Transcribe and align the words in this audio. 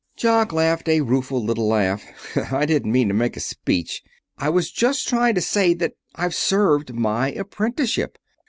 Jock 0.17 0.51
laughed 0.51 0.89
a 0.89 1.01
rueful 1.01 1.45
little 1.45 1.67
laugh. 1.67 2.03
"I 2.51 2.65
didn't 2.65 2.91
mean 2.91 3.07
to 3.09 3.13
make 3.13 3.37
a 3.37 3.39
speech. 3.39 4.01
I 4.35 4.49
was 4.49 4.71
just 4.71 5.07
trying 5.07 5.35
to 5.35 5.41
say 5.41 5.75
that 5.75 5.93
I've 6.15 6.33
served 6.33 6.95
my 6.95 7.29
apprenticeship. 7.33 8.17